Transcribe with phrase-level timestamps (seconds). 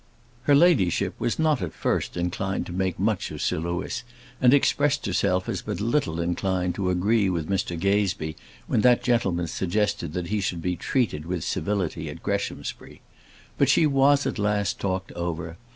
[0.49, 4.01] Her ladyship was not at first inclined to make much of Sir Louis,
[4.41, 8.35] and expressed herself as but little inclined to agree with Mr Gazebee
[8.65, 13.01] when that gentleman suggested that he should be treated with civility at Greshamsbury.
[13.59, 15.55] But she was at last talked over.